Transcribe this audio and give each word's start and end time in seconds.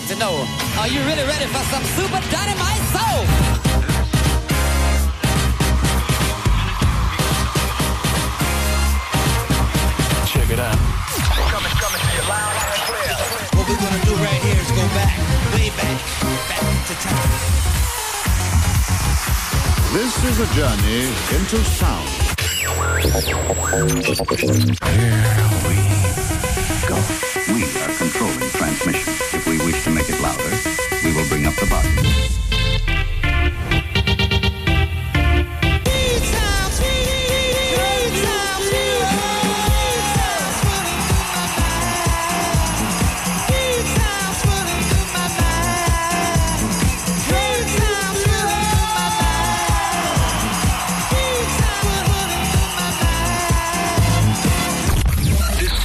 like 0.00 0.08
to 0.08 0.16
know, 0.16 0.46
are 0.78 0.88
you 0.88 1.00
really 1.00 1.24
ready 1.24 1.44
for 1.46 1.62
some 1.68 1.84
super 1.84 2.20
dynamite 2.30 2.80
soul? 2.88 3.26
Check 10.26 10.50
it 10.50 10.58
out. 10.58 10.78
What 13.52 13.68
we're 13.68 13.76
gonna 13.76 14.04
do 14.04 14.14
right 14.14 14.42
here 14.42 14.60
is 14.60 14.70
go 14.70 14.86
back, 14.96 15.18
way 15.52 15.68
back, 15.76 15.98
back 16.48 16.86
to 16.86 16.94
time. 17.04 17.30
This 19.92 20.12
is 20.24 20.38
a 20.40 20.46
journey 20.54 21.12
into 21.36 21.58
sound. 21.64 22.08
Here 23.60 23.84
we 25.68 25.76
go. 26.88 26.96
We 27.52 27.60
are 27.82 27.94
controlling 27.98 28.50
transmission. 28.50 29.49
We 29.60 29.72
wish 29.72 29.84
to 29.84 29.90
make 29.90 30.08
it 30.08 30.18
louder, 30.22 30.56
we 31.04 31.12
will 31.12 31.28
bring 31.28 31.44
up 31.44 31.54
the 31.54 31.66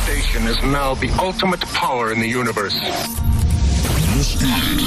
station 0.06 0.48
is 0.48 0.62
now 0.64 0.94
the 0.94 1.10
ultimate 1.20 1.60
power 1.74 2.14
in 2.14 2.22
the 2.22 2.28
universe. 2.28 2.80
My 4.46 4.86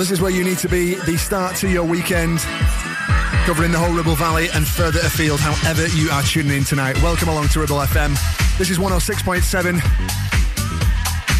this 0.00 0.10
is 0.10 0.22
where 0.22 0.30
you 0.30 0.42
need 0.42 0.56
to 0.56 0.68
be, 0.68 0.94
the 0.94 1.18
start 1.18 1.54
to 1.54 1.68
your 1.68 1.84
weekend, 1.84 2.38
covering 3.44 3.70
the 3.70 3.78
whole 3.78 3.92
Ribble 3.92 4.14
Valley 4.14 4.48
and 4.54 4.66
further 4.66 4.98
afield, 5.00 5.40
however 5.40 5.86
you 5.88 6.08
are 6.08 6.22
tuning 6.22 6.56
in 6.56 6.64
tonight. 6.64 6.96
Welcome 7.02 7.28
along 7.28 7.48
to 7.48 7.60
Ribble 7.60 7.76
FM. 7.76 8.16
This 8.56 8.70
is 8.70 8.78
106.7, 8.78 9.78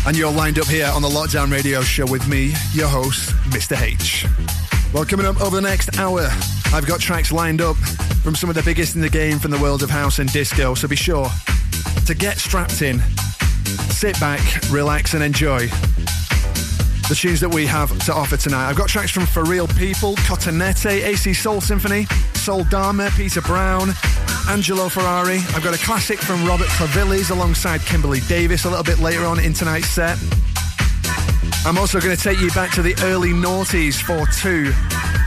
and 0.06 0.14
you're 0.14 0.30
lined 0.30 0.58
up 0.58 0.66
here 0.66 0.90
on 0.92 1.00
the 1.00 1.08
Lockdown 1.08 1.50
Radio 1.50 1.80
Show 1.80 2.04
with 2.06 2.28
me, 2.28 2.52
your 2.74 2.88
host, 2.88 3.30
Mr. 3.48 3.80
H. 3.80 4.26
Well, 4.92 5.06
coming 5.06 5.24
up 5.24 5.40
over 5.40 5.56
the 5.56 5.62
next 5.62 5.98
hour, 5.98 6.28
I've 6.74 6.86
got 6.86 7.00
tracks 7.00 7.32
lined 7.32 7.62
up 7.62 7.76
from 8.22 8.34
some 8.34 8.50
of 8.50 8.56
the 8.56 8.62
biggest 8.62 8.94
in 8.94 9.00
the 9.00 9.08
game 9.08 9.38
from 9.38 9.52
the 9.52 9.58
world 9.58 9.82
of 9.82 9.88
house 9.88 10.18
and 10.18 10.30
disco, 10.34 10.74
so 10.74 10.86
be 10.86 10.96
sure 10.96 11.30
to 12.04 12.14
get 12.14 12.36
strapped 12.36 12.82
in, 12.82 13.00
sit 13.88 14.20
back, 14.20 14.40
relax, 14.70 15.14
and 15.14 15.22
enjoy 15.22 15.66
the 17.10 17.16
tunes 17.16 17.40
that 17.40 17.52
we 17.52 17.66
have 17.66 17.90
to 18.04 18.14
offer 18.14 18.36
tonight. 18.36 18.68
I've 18.68 18.76
got 18.76 18.88
tracks 18.88 19.10
from 19.10 19.26
For 19.26 19.42
Real 19.42 19.66
People, 19.66 20.14
Cotonete, 20.14 21.02
AC 21.02 21.34
Soul 21.34 21.60
Symphony, 21.60 22.04
Soul 22.34 22.62
Dharma, 22.62 23.10
Peter 23.16 23.40
Brown, 23.40 23.90
Angelo 24.48 24.88
Ferrari. 24.88 25.38
I've 25.48 25.64
got 25.64 25.74
a 25.74 25.84
classic 25.84 26.20
from 26.20 26.46
Robert 26.46 26.68
Clivilles 26.68 27.32
alongside 27.32 27.80
Kimberly 27.80 28.20
Davis 28.28 28.64
a 28.64 28.68
little 28.68 28.84
bit 28.84 29.00
later 29.00 29.24
on 29.24 29.40
in 29.40 29.52
tonight's 29.52 29.88
set. 29.88 30.18
I'm 31.66 31.78
also 31.78 32.00
going 32.00 32.16
to 32.16 32.22
take 32.22 32.38
you 32.38 32.50
back 32.52 32.72
to 32.74 32.82
the 32.82 32.94
early 33.02 33.30
noughties 33.30 34.00
for 34.00 34.24
two 34.40 34.70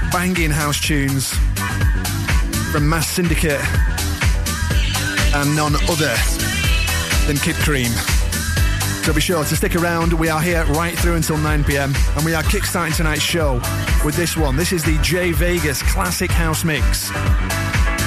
banging 0.09 0.51
house 0.51 0.79
tunes 0.79 1.31
from 2.71 2.87
Mass 2.87 3.09
Syndicate 3.09 3.59
and 5.35 5.53
none 5.53 5.75
other 5.89 6.15
than 7.27 7.35
Kid 7.35 7.55
Cream. 7.57 7.91
So 9.03 9.13
be 9.13 9.19
sure 9.19 9.43
to 9.43 9.55
stick 9.57 9.75
around. 9.75 10.13
We 10.13 10.29
are 10.29 10.39
here 10.39 10.63
right 10.67 10.97
through 10.97 11.15
until 11.15 11.37
9 11.37 11.65
pm, 11.65 11.93
and 12.15 12.23
we 12.23 12.33
are 12.33 12.41
kickstarting 12.41 12.95
tonight's 12.95 13.21
show 13.21 13.55
with 14.05 14.15
this 14.15 14.37
one. 14.37 14.55
This 14.55 14.71
is 14.71 14.81
the 14.81 14.97
J 14.99 15.33
Vegas 15.33 15.81
Classic 15.81 16.31
House 16.31 16.63
Mix 16.63 17.09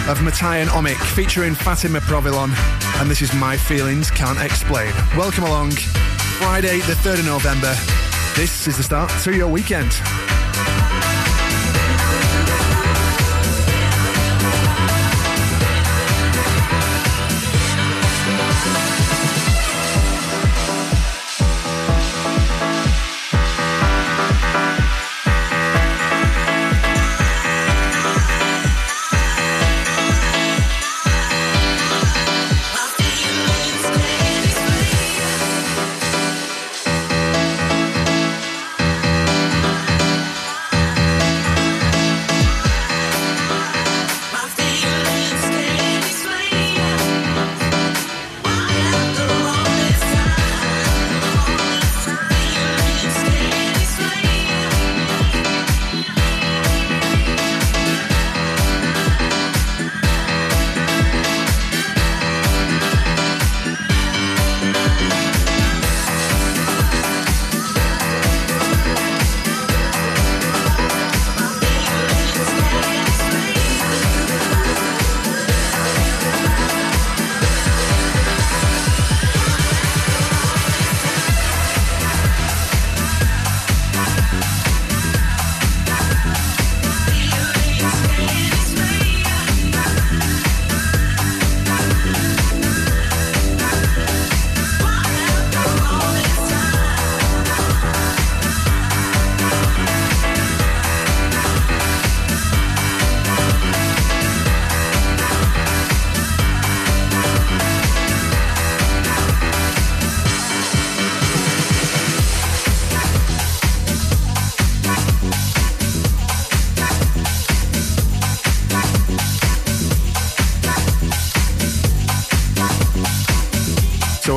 of 0.09 0.23
Matai 0.23 0.61
and 0.61 0.71
Omic 0.71 0.97
featuring 1.15 1.55
Fatima 1.55 2.01
Provolone, 2.01 2.53
and 2.95 3.11
this 3.11 3.21
is 3.21 3.35
My 3.35 3.59
Feelings 3.59 4.11
Can't 4.11 4.41
Explain. 4.41 4.91
Welcome 5.19 5.45
along. 5.45 5.73
Friday, 5.73 6.79
the 6.79 6.95
3rd 6.95 7.19
of 7.19 7.27
November. 7.27 7.75
This 8.35 8.67
is 8.67 8.79
the 8.79 8.83
start 8.83 9.11
to 9.25 9.37
your 9.37 9.49
weekend. 9.49 9.93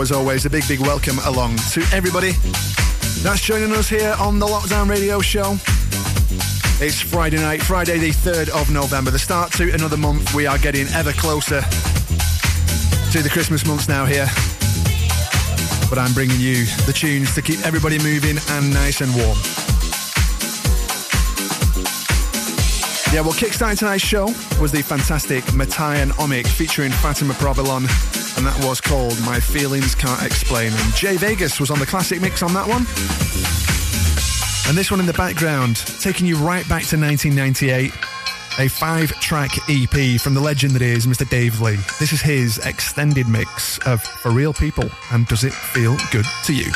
As 0.10 0.18
always, 0.18 0.46
a 0.46 0.50
big, 0.50 0.68
big 0.68 0.80
welcome 0.80 1.20
along 1.26 1.56
to 1.58 1.84
everybody 1.94 2.32
that's 3.22 3.42
joining 3.42 3.72
us 3.74 3.88
here 3.90 4.16
on 4.20 4.40
the 4.40 4.46
Lockdown 4.46 4.90
Radio 4.90 5.20
Show. 5.20 5.54
It's 6.84 7.00
Friday 7.00 7.38
night, 7.38 7.62
Friday 7.62 8.00
the 8.00 8.10
3rd 8.10 8.50
of 8.50 8.72
November, 8.72 9.12
the 9.12 9.20
start 9.20 9.52
to 9.54 9.72
another 9.72 9.98
month. 9.98 10.34
We 10.34 10.48
are 10.48 10.58
getting 10.58 10.88
ever 10.94 11.12
closer 11.12 11.62
to 11.62 13.22
the 13.22 13.30
Christmas 13.32 13.68
months 13.68 13.88
now 13.88 14.06
here. 14.06 14.28
But 15.90 16.00
I'm 16.00 16.14
bringing 16.14 16.40
you 16.40 16.66
the 16.86 16.94
tunes 16.94 17.36
to 17.36 17.42
keep 17.42 17.64
everybody 17.66 18.00
moving 18.00 18.38
and 18.52 18.74
nice 18.74 19.02
and 19.02 19.14
warm. 19.16 19.38
Yeah, 23.14 23.22
well, 23.22 23.34
kickstarting 23.34 23.78
tonight's 23.78 24.04
show 24.04 24.26
was 24.60 24.72
the 24.72 24.82
fantastic 24.82 25.54
Matai 25.54 25.98
and 25.98 26.12
Omic 26.14 26.48
featuring 26.48 26.92
Fatima 26.92 27.34
Provolone, 27.36 27.88
and 28.39 28.47
that 28.47 28.65
was 28.65 28.80
called 28.80 29.19
My 29.25 29.38
Feelings 29.38 29.94
Can't 29.95 30.25
Explain. 30.25 30.71
And 30.71 30.95
Jay 30.95 31.18
Vegas 31.18 31.59
was 31.59 31.69
on 31.69 31.77
the 31.77 31.86
classic 31.86 32.21
mix 32.21 32.41
on 32.41 32.53
that 32.53 32.65
one. 32.65 32.86
And 34.69 34.77
this 34.77 34.89
one 34.89 35.01
in 35.01 35.06
the 35.06 35.13
background, 35.13 35.75
taking 36.00 36.25
you 36.25 36.38
right 36.38 36.68
back 36.69 36.83
to 36.86 36.97
1998, 36.97 37.91
a 38.59 38.69
five 38.69 39.12
track 39.19 39.51
EP 39.69 40.21
from 40.21 40.36
the 40.36 40.39
legend 40.39 40.71
that 40.71 40.81
is 40.81 41.06
Mr. 41.06 41.30
Dave 41.30 41.59
Lee. 41.59 41.75
This 42.00 42.13
is 42.13 42.21
his 42.21 42.59
extended 42.59 43.27
mix 43.27 43.77
of 43.80 44.01
For 44.01 44.31
Real 44.31 44.53
People 44.53 44.89
and 45.12 45.27
Does 45.27 45.44
It 45.44 45.51
Feel 45.53 45.97
Good 46.12 46.25
to 46.45 46.53
You? 46.53 46.71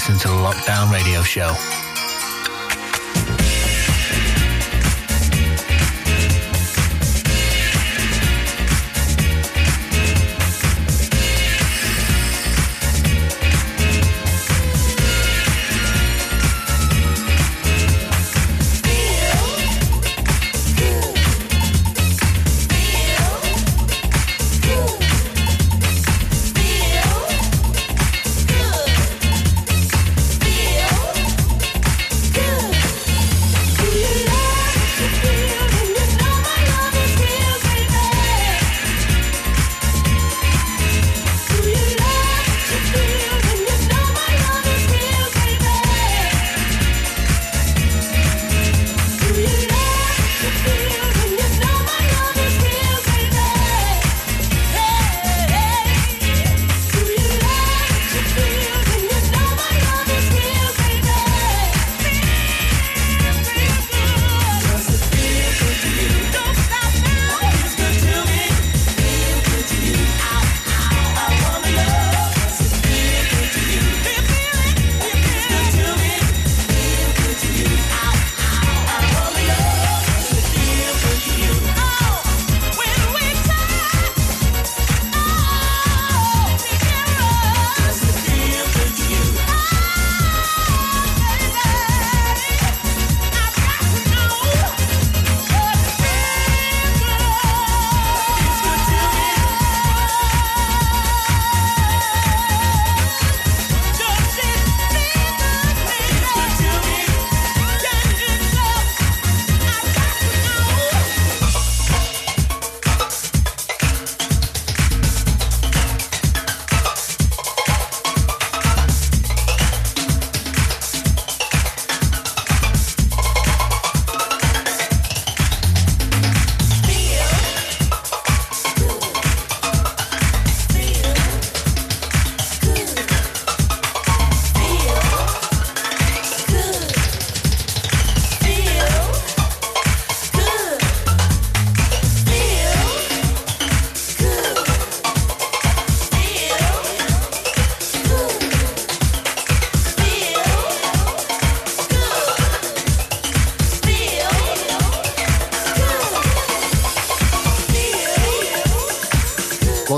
Listening 0.00 0.18
to 0.18 0.28
the 0.28 0.34
Lockdown 0.34 0.90
Radio 0.90 1.22
Show. 1.22 1.89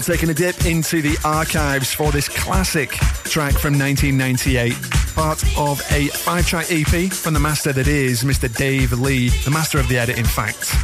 Taking 0.03 0.31
a 0.31 0.35
dip 0.35 0.67
into 0.67 1.01
the 1.01 1.17
archives 1.25 1.95
for 1.95 2.11
this 2.11 2.29
classic 2.29 2.91
track 2.91 3.53
from 3.53 3.79
1998, 3.79 4.75
part 5.15 5.43
of 5.57 5.81
a 5.93 6.09
five 6.09 6.45
track 6.45 6.67
EP 6.73 7.13
from 7.13 7.35
the 7.35 7.41
master 7.41 7.73
that 7.73 7.87
is 7.87 8.25
Mr. 8.25 8.53
Dave 8.53 8.93
Lee, 8.93 9.29
the 9.45 9.51
master 9.51 9.79
of 9.79 9.87
the 9.87 9.97
edit, 9.97 10.19
in 10.19 10.25
fact. 10.25 10.75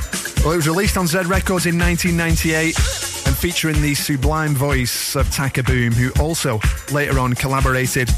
Well, 0.45 0.53
it 0.53 0.57
was 0.57 0.69
released 0.69 0.97
on 0.97 1.09
Z 1.09 1.19
Records 1.27 1.67
in 1.67 1.77
1998 1.77 2.77
and 3.27 3.37
featuring 3.37 3.83
the 3.83 3.95
sublime 3.97 4.55
voice 4.55 5.17
of 5.17 5.29
Taka 5.33 5.65
Boom, 5.65 5.93
who 5.93 6.13
also 6.23 6.61
later 6.93 7.19
on 7.19 7.35
collaborated 7.35 8.09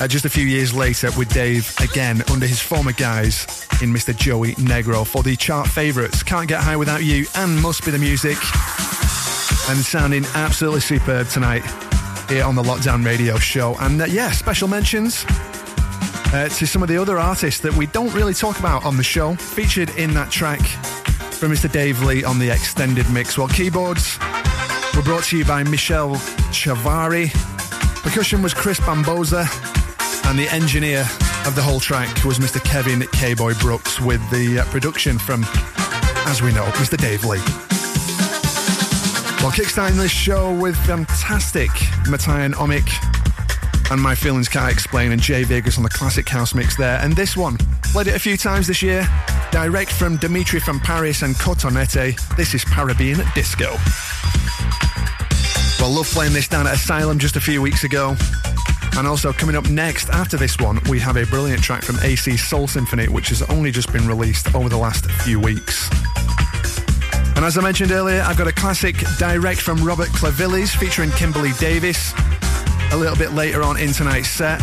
uh, 0.00 0.08
just 0.08 0.24
a 0.24 0.30
few 0.30 0.44
years 0.44 0.72
later 0.72 1.10
with 1.18 1.28
Dave 1.28 1.74
again 1.80 2.22
under 2.32 2.46
his 2.46 2.60
former 2.60 2.92
guise 2.92 3.44
in 3.82 3.92
Mr. 3.92 4.16
Joey 4.16 4.52
Negro 4.54 5.06
for 5.06 5.22
the 5.22 5.36
chart 5.36 5.68
favourites 5.68 6.22
Can't 6.22 6.48
Get 6.48 6.62
High 6.62 6.76
Without 6.76 7.04
You 7.04 7.26
and 7.34 7.60
Must 7.60 7.84
Be 7.84 7.90
the 7.90 7.98
Music 7.98 8.38
and 9.68 9.78
sounding 9.78 10.24
absolutely 10.34 10.80
superb 10.80 11.28
tonight 11.28 11.62
here 12.28 12.44
on 12.44 12.54
the 12.54 12.62
Lockdown 12.62 13.04
Radio 13.04 13.36
Show. 13.36 13.76
And 13.80 14.00
uh, 14.00 14.06
yeah, 14.06 14.30
special 14.30 14.66
mentions 14.66 15.24
uh, 15.28 16.48
to 16.48 16.66
some 16.66 16.82
of 16.82 16.88
the 16.88 16.96
other 16.96 17.18
artists 17.18 17.60
that 17.60 17.74
we 17.74 17.86
don't 17.86 18.12
really 18.14 18.32
talk 18.32 18.58
about 18.58 18.84
on 18.84 18.96
the 18.96 19.02
show, 19.02 19.34
featured 19.34 19.90
in 19.96 20.14
that 20.14 20.30
track 20.30 20.60
from 21.32 21.52
Mr. 21.52 21.70
Dave 21.70 22.02
Lee 22.02 22.24
on 22.24 22.38
the 22.38 22.50
extended 22.50 23.10
mix. 23.10 23.36
Well, 23.36 23.48
keyboards 23.48 24.18
were 24.96 25.02
brought 25.02 25.24
to 25.24 25.38
you 25.38 25.44
by 25.44 25.62
Michelle 25.64 26.16
Chavari, 26.50 27.30
percussion 28.02 28.42
was 28.42 28.54
Chris 28.54 28.80
Bamboza, 28.80 29.46
and 30.24 30.38
the 30.38 30.48
engineer 30.50 31.00
of 31.46 31.54
the 31.54 31.62
whole 31.62 31.80
track 31.80 32.24
was 32.24 32.38
Mr. 32.38 32.62
Kevin 32.64 33.06
K-Boy 33.12 33.54
Brooks, 33.54 34.00
with 34.00 34.20
the 34.30 34.60
uh, 34.60 34.64
production 34.66 35.18
from, 35.18 35.44
as 36.26 36.40
we 36.40 36.52
know, 36.52 36.64
Mr. 36.64 36.96
Dave 36.96 37.24
Lee. 37.24 37.67
Well, 39.40 39.52
kickstarting 39.52 39.96
this 39.96 40.10
show 40.10 40.52
with 40.52 40.76
fantastic 40.78 41.70
Matthian 42.06 42.54
Omic 42.54 42.90
and 43.92 44.02
My 44.02 44.12
Feelings 44.12 44.48
Can't 44.48 44.70
Explain 44.72 45.12
and 45.12 45.22
Jay 45.22 45.44
Vegas 45.44 45.76
on 45.76 45.84
the 45.84 45.88
classic 45.88 46.28
house 46.28 46.56
mix 46.56 46.76
there. 46.76 46.98
And 46.98 47.14
this 47.14 47.36
one, 47.36 47.56
played 47.84 48.08
it 48.08 48.16
a 48.16 48.18
few 48.18 48.36
times 48.36 48.66
this 48.66 48.82
year, 48.82 49.06
direct 49.52 49.92
from 49.92 50.16
Dimitri 50.16 50.58
from 50.58 50.80
Paris 50.80 51.22
and 51.22 51.36
Cotonete. 51.36 52.36
This 52.36 52.52
is 52.52 52.64
Parabian 52.64 53.32
Disco. 53.34 53.76
Well, 55.80 55.94
love 55.94 56.08
playing 56.08 56.32
this 56.32 56.48
down 56.48 56.66
at 56.66 56.74
Asylum 56.74 57.20
just 57.20 57.36
a 57.36 57.40
few 57.40 57.62
weeks 57.62 57.84
ago. 57.84 58.16
And 58.96 59.06
also 59.06 59.32
coming 59.32 59.54
up 59.54 59.70
next 59.70 60.10
after 60.10 60.36
this 60.36 60.58
one, 60.58 60.80
we 60.90 60.98
have 60.98 61.16
a 61.16 61.24
brilliant 61.26 61.62
track 61.62 61.84
from 61.84 61.96
AC 62.02 62.36
Soul 62.36 62.66
Symphony, 62.66 63.06
which 63.06 63.28
has 63.28 63.42
only 63.42 63.70
just 63.70 63.92
been 63.92 64.08
released 64.08 64.52
over 64.56 64.68
the 64.68 64.78
last 64.78 65.08
few 65.22 65.38
weeks. 65.38 65.88
And 67.38 67.44
as 67.44 67.56
I 67.56 67.62
mentioned 67.62 67.92
earlier, 67.92 68.20
I've 68.22 68.36
got 68.36 68.48
a 68.48 68.52
classic 68.52 68.96
direct 69.16 69.60
from 69.60 69.84
Robert 69.84 70.08
Clivilles 70.08 70.76
featuring 70.76 71.12
Kimberly 71.12 71.52
Davis 71.60 72.12
a 72.90 72.96
little 72.96 73.14
bit 73.14 73.30
later 73.30 73.62
on 73.62 73.78
in 73.78 73.92
tonight's 73.92 74.28
set. 74.28 74.60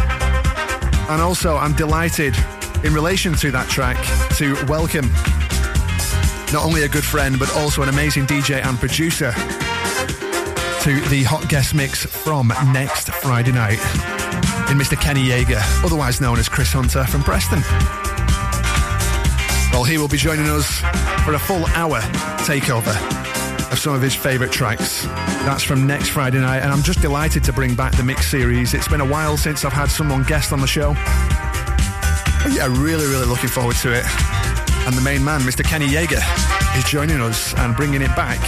And 1.09 1.21
also, 1.21 1.55
I'm 1.55 1.71
delighted 1.77 2.35
in 2.83 2.93
relation 2.93 3.33
to 3.35 3.49
that 3.51 3.69
track 3.69 3.95
to 4.35 4.55
welcome 4.65 5.09
not 6.51 6.65
only 6.65 6.83
a 6.83 6.89
good 6.89 7.05
friend, 7.05 7.39
but 7.39 7.49
also 7.55 7.81
an 7.81 7.87
amazing 7.87 8.25
DJ 8.25 8.61
and 8.61 8.77
producer 8.77 9.31
to 10.83 10.99
the 11.07 11.23
hot 11.23 11.47
guest 11.47 11.73
mix 11.73 12.05
from 12.05 12.49
next 12.73 13.09
Friday 13.09 13.53
night 13.53 13.79
in 14.69 14.77
Mr. 14.77 14.99
Kenny 14.99 15.23
Yeager, 15.23 15.61
otherwise 15.85 16.19
known 16.19 16.39
as 16.39 16.49
Chris 16.49 16.73
Hunter 16.73 17.05
from 17.05 17.23
Preston. 17.23 17.61
Well, 19.71 19.85
he 19.85 19.97
will 19.97 20.09
be 20.09 20.17
joining 20.17 20.47
us 20.49 20.83
for 21.25 21.33
a 21.33 21.39
full 21.39 21.65
hour 21.73 21.99
takeover 22.45 22.95
of 23.71 23.79
some 23.79 23.95
of 23.95 24.01
his 24.01 24.13
favourite 24.13 24.53
tracks. 24.53 25.05
That's 25.43 25.63
from 25.63 25.87
next 25.87 26.09
Friday 26.09 26.39
night, 26.39 26.59
and 26.59 26.71
I'm 26.71 26.83
just 26.83 27.01
delighted 27.01 27.43
to 27.45 27.53
bring 27.53 27.73
back 27.73 27.97
the 27.97 28.03
mix 28.03 28.29
series. 28.29 28.75
It's 28.75 28.87
been 28.87 29.01
a 29.01 29.05
while 29.05 29.35
since 29.35 29.65
I've 29.65 29.73
had 29.73 29.89
someone 29.89 30.21
guest 30.21 30.53
on 30.53 30.61
the 30.61 30.67
show. 30.67 30.93
But 32.43 32.53
yeah, 32.53 32.67
really, 32.67 33.07
really 33.07 33.25
looking 33.25 33.49
forward 33.49 33.75
to 33.77 33.91
it. 33.91 34.05
And 34.85 34.95
the 34.95 35.01
main 35.03 35.25
man, 35.25 35.41
Mr. 35.41 35.65
Kenny 35.65 35.87
Yeager, 35.87 36.21
is 36.77 36.83
joining 36.83 37.19
us 37.19 37.55
and 37.55 37.75
bringing 37.75 38.03
it 38.03 38.15
back 38.15 38.39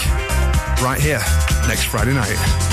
right 0.84 1.02
here 1.02 1.22
next 1.68 1.86
Friday 1.86 2.14
night. 2.14 2.67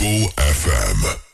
Ribble 0.00 0.32
FM. 0.38 1.29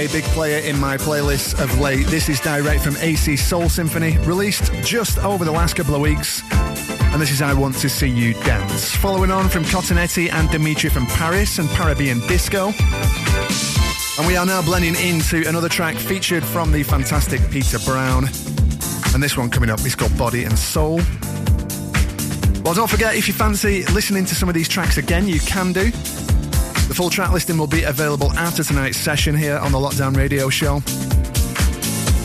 A 0.00 0.06
big 0.06 0.24
player 0.32 0.64
in 0.64 0.80
my 0.80 0.96
playlist 0.96 1.62
of 1.62 1.78
late. 1.78 2.06
This 2.06 2.30
is 2.30 2.40
direct 2.40 2.82
from 2.82 2.96
AC 2.96 3.36
Soul 3.36 3.68
Symphony, 3.68 4.16
released 4.20 4.72
just 4.82 5.18
over 5.18 5.44
the 5.44 5.52
last 5.52 5.76
couple 5.76 5.94
of 5.94 6.00
weeks. 6.00 6.42
And 6.50 7.20
this 7.20 7.30
is 7.30 7.42
I 7.42 7.52
Want 7.52 7.76
to 7.80 7.88
See 7.90 8.08
You 8.08 8.32
Dance. 8.32 8.96
Following 8.96 9.30
on 9.30 9.50
from 9.50 9.62
Cotonete 9.64 10.32
and 10.32 10.48
Dimitri 10.50 10.88
from 10.88 11.04
Paris 11.04 11.58
and 11.58 11.68
Parabian 11.68 12.26
Disco. 12.28 12.72
And 14.16 14.26
we 14.26 14.38
are 14.38 14.46
now 14.46 14.62
blending 14.62 14.94
into 14.96 15.46
another 15.46 15.68
track 15.68 15.96
featured 15.96 16.44
from 16.44 16.72
the 16.72 16.82
fantastic 16.82 17.42
Peter 17.50 17.78
Brown. 17.80 18.24
And 19.12 19.22
this 19.22 19.36
one 19.36 19.50
coming 19.50 19.68
up 19.68 19.80
is 19.80 19.94
called 19.94 20.16
Body 20.16 20.44
and 20.44 20.58
Soul. 20.58 21.02
Well, 22.64 22.72
don't 22.72 22.88
forget, 22.88 23.16
if 23.16 23.28
you 23.28 23.34
fancy 23.34 23.84
listening 23.92 24.24
to 24.24 24.34
some 24.34 24.48
of 24.48 24.54
these 24.54 24.68
tracks 24.68 24.96
again, 24.96 25.28
you 25.28 25.40
can 25.40 25.74
do. 25.74 25.92
The 26.90 26.96
full 26.96 27.08
track 27.08 27.30
listing 27.30 27.56
will 27.56 27.68
be 27.68 27.84
available 27.84 28.32
after 28.32 28.64
tonight's 28.64 28.98
session 28.98 29.36
here 29.36 29.56
on 29.58 29.70
the 29.70 29.78
Lockdown 29.78 30.16
Radio 30.16 30.48
Show. 30.48 30.82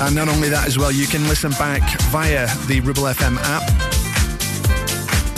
And 0.04 0.15
not 0.15 0.28
only 0.28 0.49
that 0.49 0.65
as 0.65 0.75
well, 0.75 0.91
you 0.91 1.06
can 1.06 1.21
listen 1.28 1.51
back 1.51 1.84
via 2.06 2.47
the 2.65 2.80
Ribble 2.80 3.04
FM 3.04 3.38
app. 3.43 3.62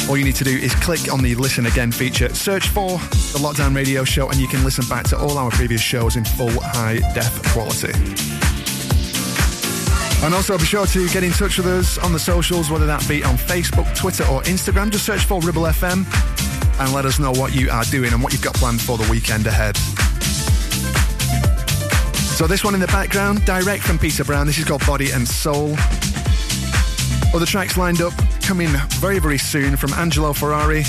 All 0.10 0.16
you 0.16 0.24
need 0.24 0.38
to 0.38 0.46
do 0.46 0.56
is 0.56 0.74
click 0.76 1.12
on 1.12 1.22
the 1.22 1.36
Listen 1.36 1.66
Again 1.66 1.92
feature, 1.92 2.34
search 2.34 2.70
for 2.70 2.92
the 2.92 3.40
Lockdown 3.40 3.76
Radio 3.76 4.06
Show, 4.06 4.30
and 4.30 4.40
you 4.40 4.48
can 4.48 4.64
listen 4.64 4.88
back 4.88 5.04
to 5.10 5.18
all 5.18 5.38
our 5.38 5.52
previous 5.52 5.82
shows 5.82 6.16
in 6.16 6.24
full 6.24 6.62
high 6.62 7.00
def 7.14 7.44
quality. 7.52 7.92
And 10.26 10.34
also 10.34 10.58
be 10.58 10.64
sure 10.64 10.86
to 10.86 11.10
get 11.10 11.26
in 11.26 11.34
touch 11.34 11.58
with 11.58 11.68
us 11.68 11.98
on 11.98 12.14
the 12.14 12.20
socials, 12.20 12.70
whether 12.72 12.86
that 12.86 13.06
be 13.10 13.26
on 13.26 13.36
Facebook, 13.36 13.94
Twitter, 13.94 14.24
or 14.24 14.42
Instagram. 14.44 14.90
Just 14.90 15.06
search 15.06 15.26
for 15.26 15.42
Ribble 15.42 15.64
FM 15.64 16.06
and 16.80 16.94
let 16.94 17.06
us 17.06 17.20
know 17.20 17.32
what 17.32 17.56
you 17.56 17.70
are 17.70 17.84
doing 17.86 18.14
and 18.14 18.22
what 18.22 18.34
you've 18.34 18.42
got 18.42 18.54
planned 18.56 18.82
for 18.82 18.98
the 18.98 19.10
weekend 19.10 19.48
ahead. 19.48 19.78
So 22.38 22.46
this 22.46 22.64
one 22.64 22.74
in 22.74 22.80
the 22.80 22.88
background, 22.88 23.44
direct 23.46 23.84
from 23.84 23.98
Peter 23.98 24.24
Brown. 24.24 24.46
This 24.46 24.58
is 24.58 24.66
called 24.66 24.86
Body 24.86 25.12
and 25.12 25.28
Soul. 25.28 25.76
Other 27.34 27.46
tracks 27.46 27.78
lined 27.78 28.02
up 28.02 28.14
coming 28.42 28.70
very, 29.00 29.20
very 29.20 29.38
soon 29.38 29.76
from 29.76 29.92
Angelo 29.94 30.34
Ferrari, 30.34 30.84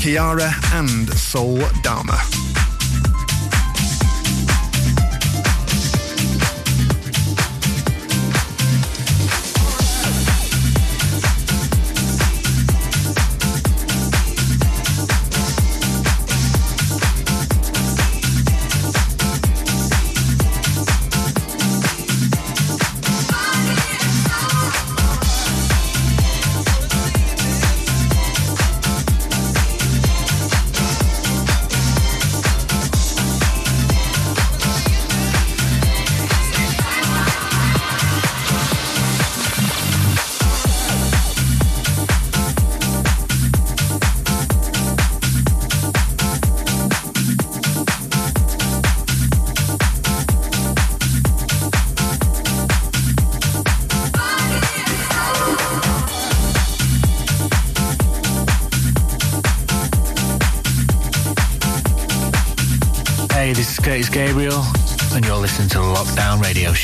Chiara, 0.00 0.50
and 0.72 1.08
Soul 1.10 1.60
Dharma. 1.82 2.18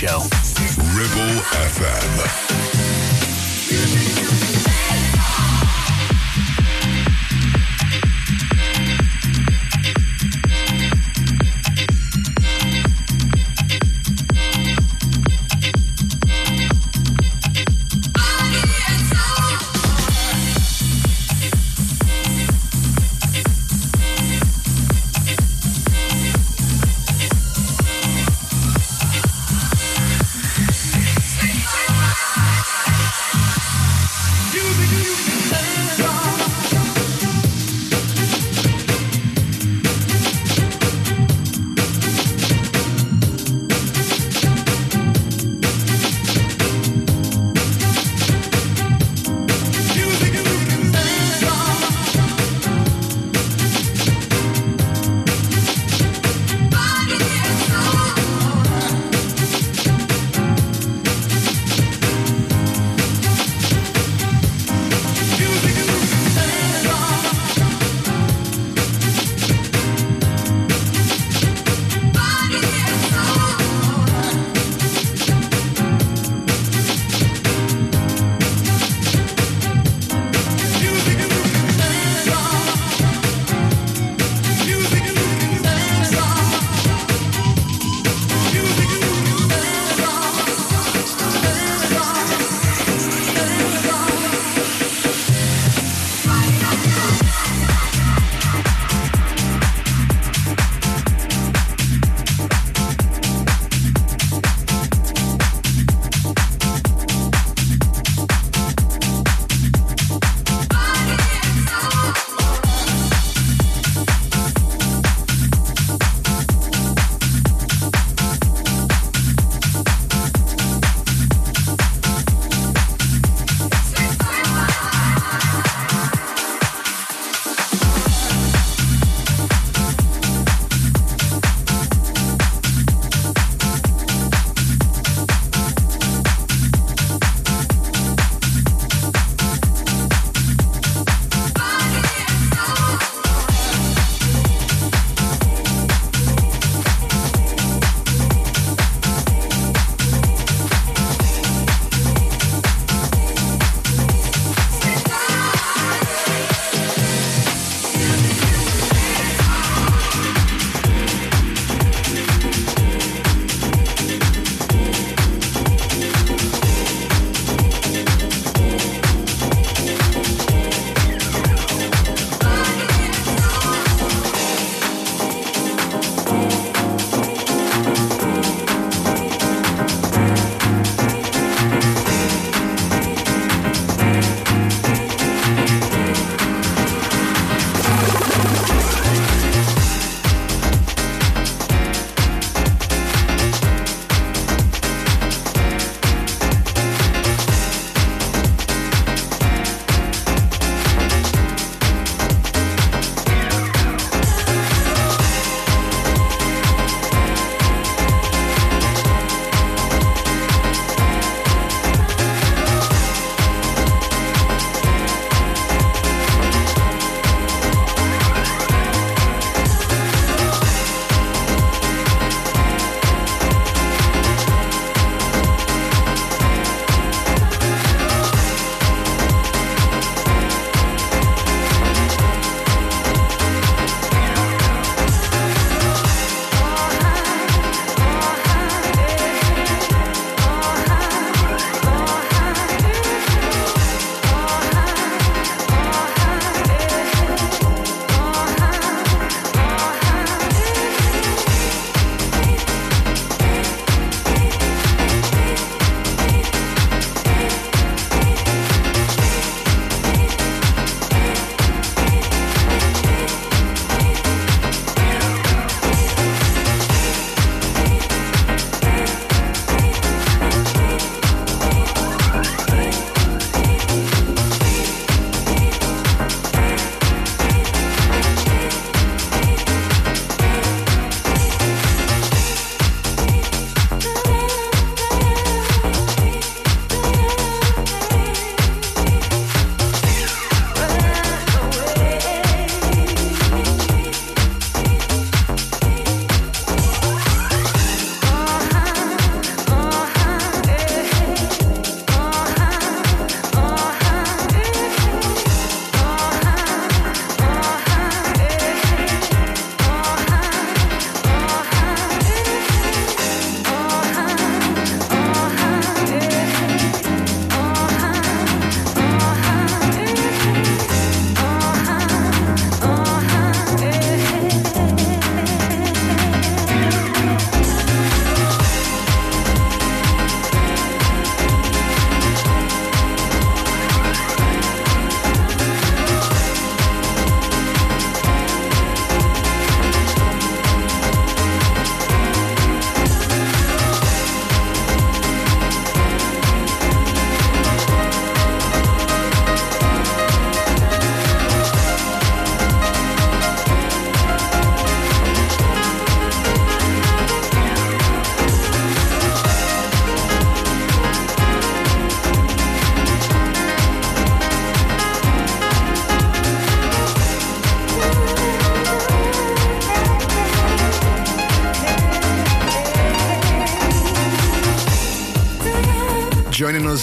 Show. 0.04 0.33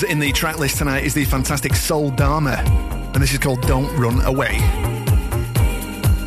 In 0.08 0.20
the 0.20 0.32
track 0.32 0.58
list 0.58 0.78
tonight 0.78 1.04
is 1.04 1.14
the 1.14 1.26
fantastic 1.26 1.76
Soul 1.76 2.10
Dharma, 2.12 2.56
and 3.14 3.22
this 3.22 3.34
is 3.34 3.38
called 3.38 3.62
Don't 3.62 3.96
Run 3.98 4.22
Away. 4.22 4.58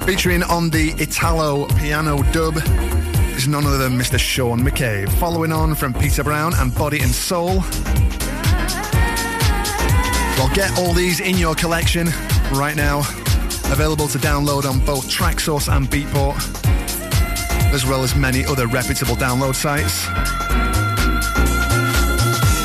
Featuring 0.07 0.43
on 0.45 0.71
the 0.71 0.95
Italo 0.99 1.67
piano 1.79 2.23
dub 2.33 2.57
is 3.37 3.49
none 3.49 3.67
other 3.67 3.79
than 3.79 3.99
Mr. 3.99 4.19
Sean 4.19 4.61
McCabe. 4.61 5.09
Following 5.19 5.51
on 5.51 5.75
from 5.75 5.93
Peter 5.93 6.23
Brown 6.23 6.55
and 6.55 6.75
Body 6.75 7.01
and 7.01 7.11
Soul. 7.11 7.63
Well, 10.37 10.55
get 10.55 10.71
all 10.79 10.93
these 10.93 11.21
in 11.21 11.37
your 11.37 11.55
collection 11.55 12.09
right 12.53 12.77
now. 12.77 13.01
Available 13.73 14.09
to 14.09 14.19
download 14.19 14.67
on 14.67 14.85
both 14.85 15.09
Traxsource 15.09 15.75
and 15.75 15.89
Beatport, 15.89 16.37
as 17.73 17.85
well 17.85 18.05
as 18.05 18.15
many 18.15 18.45
other 18.45 18.67
reputable 18.67 19.17
download 19.17 19.55
sites. 19.55 20.44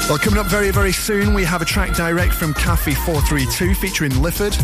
Well, 0.10 0.18
coming 0.18 0.40
up 0.40 0.48
very, 0.48 0.72
very 0.72 0.92
soon, 0.92 1.36
we 1.36 1.44
have 1.44 1.62
a 1.62 1.66
track 1.66 1.96
direct 1.96 2.34
from 2.34 2.56
Cafe 2.56 2.96
432 2.96 3.76
featuring 3.76 4.12
Lifford. 4.24 4.58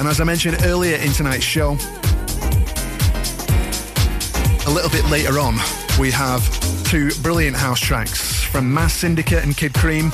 And 0.00 0.08
as 0.08 0.22
I 0.22 0.24
mentioned 0.24 0.56
earlier 0.62 0.96
in 0.96 1.12
tonight's 1.12 1.44
show, 1.44 1.72
a 4.66 4.70
little 4.72 4.88
bit 4.88 5.04
later 5.10 5.38
on, 5.38 5.56
we 6.00 6.10
have 6.12 6.42
two 6.84 7.10
brilliant 7.20 7.58
house 7.58 7.78
tracks 7.78 8.42
from 8.42 8.72
Mass 8.72 8.94
Syndicate 8.94 9.44
and 9.44 9.54
Kid 9.54 9.74
Cream. 9.74 10.08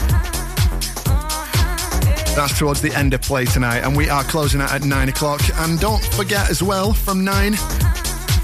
That's 2.35 2.59
towards 2.59 2.83
the 2.83 2.93
end 2.93 3.15
of 3.15 3.23
play 3.23 3.45
tonight, 3.45 3.83
and 3.85 3.97
we 3.97 4.09
are 4.09 4.25
closing 4.25 4.61
out 4.61 4.73
at 4.73 4.83
9 4.83 5.11
o'clock. 5.11 5.43
And 5.59 5.79
don't 5.79 6.05
forget 6.15 6.51
as 6.51 6.61
well, 6.61 6.93
from 6.93 7.23
9, 7.23 7.53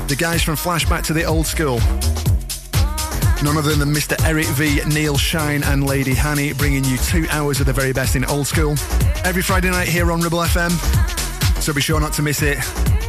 the 0.07 0.17
guys 0.17 0.41
from 0.41 0.55
Flashback 0.55 1.03
to 1.07 1.13
the 1.13 1.25
Old 1.25 1.49
School. 1.49 1.81
None 3.43 3.57
other 3.57 3.77
than 3.77 3.95
Mr. 3.95 4.21
Eric 4.27 4.47
V, 4.47 4.81
Neil 4.93 5.17
Shine, 5.17 5.63
and 5.63 5.87
Lady 5.87 6.13
Hanny 6.13 6.53
bringing 6.53 6.85
you 6.85 6.99
two 6.99 7.25
hours 7.31 7.61
of 7.61 7.67
the 7.67 7.73
very 7.73 7.93
best 7.93 8.17
in 8.17 8.25
old 8.25 8.49
school 8.49 8.73
every 9.25 9.43
Friday 9.43 9.71
night 9.71 9.87
here 9.89 10.11
on 10.11 10.21
Ribble 10.21 10.41
FM. 10.41 10.73
So 11.63 11.73
be 11.73 11.81
sure 11.81 12.01
not 12.01 12.13
to 12.15 12.23
miss 12.23 12.43
it. 12.43 12.59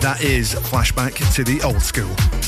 That 0.01 0.21
is 0.21 0.53
Flashback 0.53 1.33
to 1.33 1.43
the 1.43 1.61
Old 1.63 1.81
School. 1.81 2.38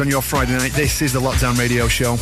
On 0.00 0.08
your 0.08 0.22
Friday 0.22 0.56
night. 0.56 0.72
This 0.72 1.02
is 1.02 1.12
the 1.12 1.20
Lockdown 1.20 1.58
Radio 1.58 1.86
Show. 1.86 2.14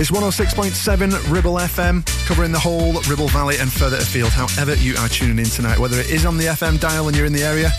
It's 0.00 0.10
106.7 0.10 1.32
Ribble 1.32 1.54
FM, 1.54 2.04
covering 2.26 2.50
the 2.50 2.58
whole 2.58 3.00
Ribble 3.02 3.28
Valley 3.28 3.56
and 3.58 3.72
further 3.72 3.98
afield, 3.98 4.30
however 4.30 4.74
you 4.74 4.96
are 4.96 5.08
tuning 5.08 5.38
in 5.38 5.44
tonight, 5.44 5.78
whether 5.78 6.00
it 6.00 6.10
is 6.10 6.26
on 6.26 6.38
the 6.38 6.46
FM 6.46 6.80
dial 6.80 7.06
and 7.06 7.16
you're 7.16 7.26
in 7.26 7.32
the 7.32 7.44
area, 7.44 7.70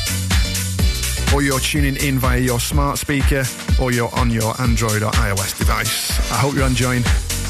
or 1.33 1.41
you're 1.41 1.59
tuning 1.59 1.97
in 1.97 2.17
via 2.17 2.39
your 2.39 2.61
smart 2.61 2.97
speaker, 2.97 3.43
or 3.81 3.91
you're 3.91 4.13
on 4.15 4.29
your 4.29 4.53
Android 4.61 5.03
or 5.03 5.11
iOS 5.11 5.57
device. 5.57 6.17
I 6.31 6.35
hope 6.35 6.55
you're 6.55 6.67
enjoying 6.67 7.03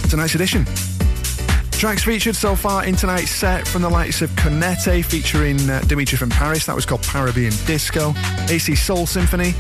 tonight's 0.10 0.34
edition. 0.34 0.66
Tracks 1.72 2.04
featured 2.04 2.36
so 2.36 2.56
far 2.56 2.86
in 2.86 2.96
tonight's 2.96 3.30
set 3.30 3.68
from 3.68 3.84
the 3.84 3.90
likes 3.90 4.24
of 4.24 4.32
Cotonete 4.32 5.06
featuring 5.06 5.70
uh, 5.70 5.82
Dimitri 5.82 6.18
from 6.18 6.30
Paris, 6.30 6.66
that 6.66 6.76
was 6.76 6.86
called 6.86 7.02
Parabian 7.02 7.54
Disco, 7.68 8.14
AC 8.50 8.76
Soul 8.76 9.06
Symphony, 9.06 9.54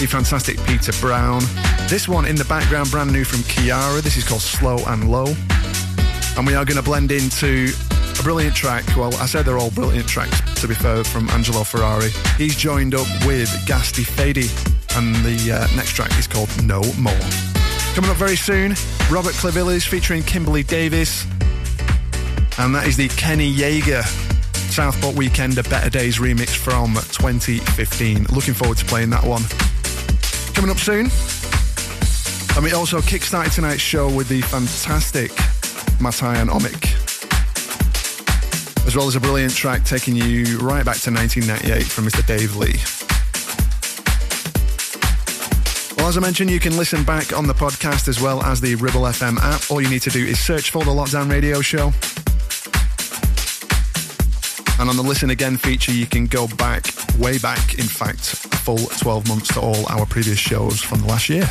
the 0.00 0.06
fantastic 0.06 0.56
Peter 0.64 0.92
Brown. 0.98 1.42
This 1.88 2.08
one 2.08 2.24
in 2.24 2.34
the 2.34 2.46
background, 2.46 2.90
brand 2.90 3.12
new 3.12 3.22
from 3.22 3.40
Kiara. 3.40 4.00
This 4.00 4.16
is 4.16 4.26
called 4.26 4.40
Slow 4.40 4.78
and 4.86 5.10
Low. 5.10 5.26
And 6.38 6.46
we 6.46 6.54
are 6.54 6.64
going 6.64 6.78
to 6.78 6.82
blend 6.82 7.12
into 7.12 7.68
a 8.18 8.22
brilliant 8.22 8.56
track. 8.56 8.84
Well, 8.96 9.14
I 9.16 9.26
said 9.26 9.44
they're 9.44 9.58
all 9.58 9.70
brilliant 9.70 10.08
tracks, 10.08 10.40
to 10.62 10.66
be 10.66 10.74
fair, 10.74 11.04
from 11.04 11.28
Angelo 11.30 11.64
Ferrari. 11.64 12.08
He's 12.38 12.56
joined 12.56 12.94
up 12.94 13.06
with 13.26 13.50
Gasti 13.66 14.04
Fady, 14.04 14.48
and 14.96 15.14
the 15.16 15.52
uh, 15.52 15.76
next 15.76 15.90
track 15.90 16.18
is 16.18 16.26
called 16.26 16.48
No 16.64 16.80
More. 16.98 17.12
Coming 17.94 18.10
up 18.10 18.16
very 18.16 18.36
soon, 18.36 18.70
Robert 19.10 19.34
Clivilles 19.34 19.86
featuring 19.86 20.22
Kimberly 20.22 20.62
Davis, 20.62 21.26
and 22.58 22.74
that 22.74 22.86
is 22.86 22.96
the 22.96 23.08
Kenny 23.08 23.52
Yeager 23.52 24.02
Southport 24.72 25.14
Weekender 25.14 25.68
Better 25.68 25.90
Days 25.90 26.18
remix 26.18 26.56
from 26.56 26.94
2015. 26.94 28.24
Looking 28.30 28.54
forward 28.54 28.78
to 28.78 28.84
playing 28.86 29.10
that 29.10 29.24
one. 29.24 29.42
Coming 30.60 30.76
up 30.76 30.78
soon, 30.78 31.06
and 32.54 32.62
we 32.62 32.74
also 32.74 33.00
kickstarted 33.00 33.54
tonight's 33.54 33.80
show 33.80 34.14
with 34.14 34.28
the 34.28 34.42
fantastic 34.42 35.30
Matai 36.02 36.36
and 36.36 36.50
Omic, 36.50 36.84
as 38.86 38.94
well 38.94 39.08
as 39.08 39.16
a 39.16 39.20
brilliant 39.20 39.54
track 39.54 39.84
taking 39.84 40.14
you 40.14 40.58
right 40.58 40.84
back 40.84 40.98
to 40.98 41.10
1998 41.10 41.82
from 41.84 42.04
Mr. 42.04 42.26
Dave 42.26 42.56
Lee. 42.56 42.76
Well, 45.96 46.08
as 46.08 46.18
I 46.18 46.20
mentioned, 46.20 46.50
you 46.50 46.60
can 46.60 46.76
listen 46.76 47.04
back 47.04 47.32
on 47.32 47.46
the 47.46 47.54
podcast 47.54 48.06
as 48.06 48.20
well 48.20 48.42
as 48.42 48.60
the 48.60 48.74
Ribble 48.74 49.04
FM 49.04 49.38
app. 49.38 49.70
All 49.70 49.80
you 49.80 49.88
need 49.88 50.02
to 50.02 50.10
do 50.10 50.22
is 50.22 50.38
search 50.38 50.72
for 50.72 50.84
the 50.84 50.90
Lockdown 50.90 51.30
Radio 51.30 51.62
Show. 51.62 51.90
And 54.80 54.88
on 54.88 54.96
the 54.96 55.02
Listen 55.02 55.28
Again 55.28 55.58
feature, 55.58 55.92
you 55.92 56.06
can 56.06 56.24
go 56.24 56.48
back, 56.56 56.86
way 57.18 57.36
back, 57.36 57.74
in 57.74 57.84
fact, 57.84 58.20
full 58.20 58.78
12 58.78 59.28
months 59.28 59.52
to 59.52 59.60
all 59.60 59.86
our 59.90 60.06
previous 60.06 60.38
shows 60.38 60.80
from 60.80 61.02
the 61.02 61.06
last 61.06 61.28
year. 61.28 61.46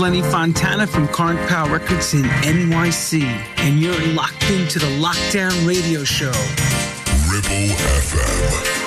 Lenny 0.00 0.22
Fontana 0.22 0.86
from 0.86 1.06
Current 1.08 1.38
Power 1.46 1.70
Records 1.70 2.14
in 2.14 2.22
NYC, 2.22 3.22
and 3.58 3.78
you're 3.80 4.00
locked 4.14 4.50
into 4.50 4.78
the 4.78 4.86
Lockdown 4.86 5.66
Radio 5.68 6.04
Show. 6.04 6.32
Ribble 7.30 7.74
FM. 7.76 8.79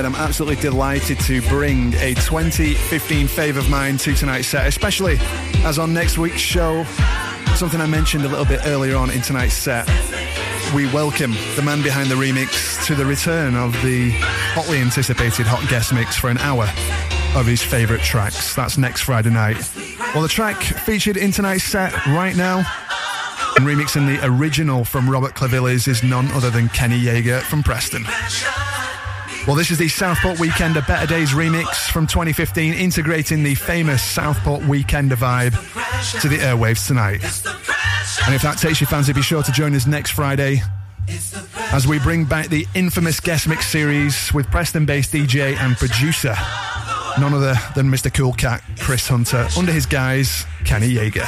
Said, 0.00 0.06
I'm 0.06 0.14
absolutely 0.14 0.56
delighted 0.62 1.20
to 1.20 1.42
bring 1.42 1.92
a 1.96 2.14
2015 2.14 3.26
fave 3.26 3.58
of 3.58 3.68
mine 3.68 3.98
to 3.98 4.14
tonight's 4.14 4.48
set, 4.48 4.66
especially 4.66 5.18
as 5.62 5.78
on 5.78 5.92
next 5.92 6.16
week's 6.16 6.40
show, 6.40 6.84
something 7.54 7.82
I 7.82 7.86
mentioned 7.86 8.24
a 8.24 8.28
little 8.28 8.46
bit 8.46 8.60
earlier 8.64 8.96
on 8.96 9.10
in 9.10 9.20
tonight's 9.20 9.52
set. 9.52 9.86
We 10.74 10.86
welcome 10.86 11.32
the 11.54 11.60
man 11.60 11.82
behind 11.82 12.08
the 12.08 12.14
remix 12.14 12.82
to 12.86 12.94
the 12.94 13.04
return 13.04 13.54
of 13.54 13.74
the 13.82 14.08
hotly 14.54 14.78
anticipated 14.78 15.44
hot 15.44 15.68
guest 15.68 15.92
mix 15.92 16.16
for 16.16 16.30
an 16.30 16.38
hour 16.38 16.64
of 17.36 17.44
his 17.44 17.62
favourite 17.62 18.02
tracks. 18.02 18.54
That's 18.54 18.78
next 18.78 19.02
Friday 19.02 19.28
night. 19.28 19.58
Well, 20.14 20.22
the 20.22 20.28
track 20.28 20.62
featured 20.62 21.18
in 21.18 21.30
tonight's 21.30 21.64
set 21.64 21.92
right 22.06 22.34
now 22.34 22.60
and 23.58 23.66
remixing 23.66 24.06
the 24.06 24.26
original 24.26 24.86
from 24.86 25.10
Robert 25.10 25.34
Clivilles 25.34 25.86
is 25.86 26.02
none 26.02 26.28
other 26.28 26.48
than 26.48 26.70
Kenny 26.70 26.98
Yeager 26.98 27.42
from 27.42 27.62
Preston. 27.62 28.06
Well, 29.46 29.56
this 29.56 29.70
is 29.70 29.78
the 29.78 29.88
Southport 29.88 30.36
Weekender 30.36 30.86
Better 30.86 31.06
Days 31.06 31.30
remix 31.30 31.90
from 31.90 32.06
2015, 32.06 32.74
integrating 32.74 33.42
the 33.42 33.54
famous 33.54 34.02
Southport 34.02 34.60
Weekender 34.62 35.14
vibe 35.14 35.52
to 36.20 36.28
the 36.28 36.36
airwaves 36.36 36.86
tonight. 36.86 37.22
And 38.26 38.34
if 38.34 38.42
that 38.42 38.58
takes 38.58 38.80
your 38.80 38.88
fancy, 38.88 39.12
be 39.12 39.22
sure 39.22 39.42
to 39.42 39.50
join 39.50 39.74
us 39.74 39.86
next 39.86 40.10
Friday 40.10 40.62
as 41.72 41.86
we 41.86 41.98
bring 41.98 42.24
back 42.26 42.48
the 42.48 42.66
infamous 42.74 43.18
guest 43.18 43.48
mix 43.48 43.66
series 43.66 44.32
with 44.34 44.46
Preston 44.50 44.84
based 44.84 45.12
DJ 45.12 45.56
and 45.56 45.76
producer, 45.76 46.36
none 47.18 47.32
other 47.32 47.54
than 47.74 47.90
Mr. 47.90 48.12
Cool 48.12 48.34
Cat 48.34 48.62
Chris 48.78 49.08
Hunter, 49.08 49.48
under 49.56 49.72
his 49.72 49.86
guise, 49.86 50.44
Kenny 50.64 50.94
Yeager. 50.94 51.26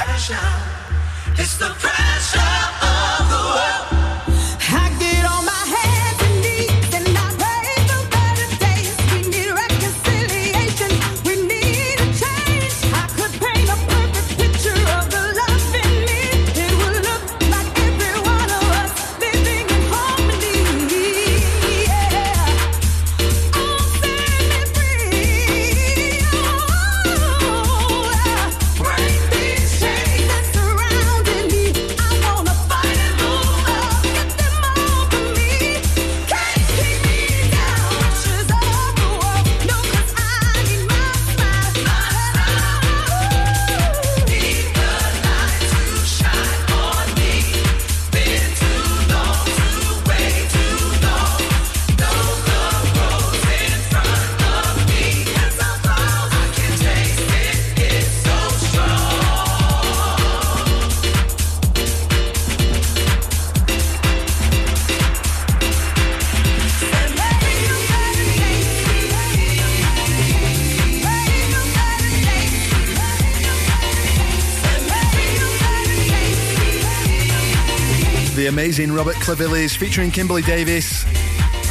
Amazing 78.53 78.91
Robert 78.91 79.15
Clivilles 79.15 79.75
featuring 79.75 80.11
Kimberly 80.11 80.43
Davis, 80.43 81.05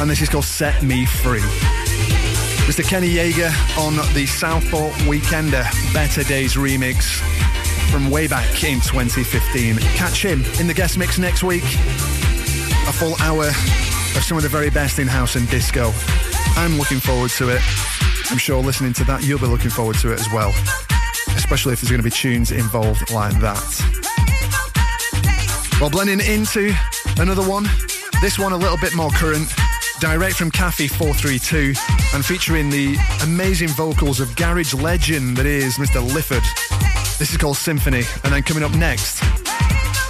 and 0.01 0.09
this 0.09 0.21
is 0.21 0.27
called 0.27 0.43
Set 0.43 0.83
Me 0.83 1.05
Free. 1.05 1.39
Mr. 2.67 2.85
Kenny 2.85 3.07
Yeager 3.07 3.49
on 3.77 3.95
the 4.13 4.25
Southport 4.25 4.91
Weekender 5.07 5.63
Better 5.93 6.23
Days 6.23 6.55
remix 6.55 7.21
from 7.89 8.09
way 8.09 8.27
back 8.27 8.65
in 8.65 8.81
2015. 8.81 9.77
Catch 9.95 10.25
him 10.25 10.43
in 10.59 10.67
the 10.67 10.73
guest 10.73 10.97
mix 10.97 11.17
next 11.17 11.41
week. 11.41 11.63
A 11.63 12.91
full 12.91 13.15
hour 13.21 13.47
of 13.47 14.21
some 14.21 14.35
of 14.35 14.43
the 14.43 14.49
very 14.49 14.69
best 14.69 14.99
in 14.99 15.07
house 15.07 15.37
and 15.37 15.49
disco. 15.49 15.93
I'm 16.57 16.77
looking 16.77 16.99
forward 16.99 17.31
to 17.31 17.47
it. 17.47 17.61
I'm 18.29 18.37
sure 18.37 18.61
listening 18.61 18.91
to 18.93 19.05
that, 19.05 19.23
you'll 19.23 19.39
be 19.39 19.47
looking 19.47 19.71
forward 19.71 19.95
to 19.99 20.11
it 20.11 20.19
as 20.19 20.27
well, 20.33 20.53
especially 21.37 21.71
if 21.71 21.79
there's 21.79 21.91
going 21.91 22.03
to 22.03 22.03
be 22.03 22.11
tunes 22.11 22.51
involved 22.51 23.09
like 23.09 23.39
that. 23.39 24.02
Well, 25.83 25.89
blending 25.89 26.21
into 26.21 26.73
another 27.19 27.45
one, 27.45 27.65
this 28.21 28.39
one 28.39 28.53
a 28.53 28.57
little 28.57 28.77
bit 28.77 28.95
more 28.95 29.09
current, 29.09 29.53
direct 29.99 30.37
from 30.37 30.49
Cafe 30.49 30.87
432, 30.87 31.73
and 32.15 32.23
featuring 32.23 32.69
the 32.69 32.95
amazing 33.21 33.67
vocals 33.67 34.21
of 34.21 34.33
garage 34.37 34.73
legend 34.73 35.35
that 35.35 35.45
is 35.45 35.75
Mr. 35.75 36.01
Lifford. 36.01 36.41
This 37.19 37.31
is 37.31 37.37
called 37.37 37.57
Symphony, 37.57 38.03
and 38.23 38.31
then 38.31 38.43
coming 38.43 38.63
up 38.63 38.73
next, 38.75 39.21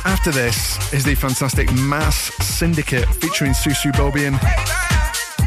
after 0.05 0.29
this, 0.29 0.93
is 0.93 1.03
the 1.03 1.15
fantastic 1.15 1.73
Mass 1.73 2.31
Syndicate 2.45 3.09
featuring 3.15 3.55
Su 3.55 3.71
Su 3.71 3.91
Bobien 3.93 4.37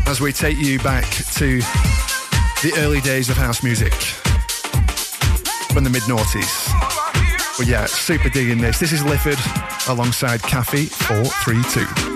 as 0.09 0.20
we 0.20 0.33
take 0.33 0.59
you 0.59 0.81
back 0.81 1.05
to 1.35 1.61
the 2.64 2.74
early 2.79 3.01
days 3.03 3.31
of 3.31 3.37
house 3.37 3.62
music 3.62 3.95
from 5.72 5.85
the 5.85 5.91
mid 5.91 6.03
noughties. 6.03 6.86
But 7.59 7.67
yeah, 7.67 7.87
super 7.87 8.29
digging 8.29 8.59
this. 8.59 8.79
This 8.79 8.93
is 8.93 9.03
Lifford 9.03 9.39
alongside 9.89 10.43
Cafe 10.43 10.85
432. 10.85 12.16